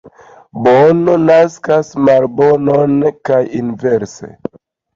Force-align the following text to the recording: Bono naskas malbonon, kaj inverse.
Bono 0.67 1.17
naskas 1.25 1.93
malbonon, 2.09 2.99
kaj 3.31 3.41
inverse. 3.63 4.35